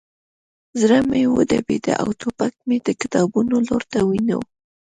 [0.79, 4.41] زړه مې وډبېده او ټوپک مې د کتابونو لور ته ونیو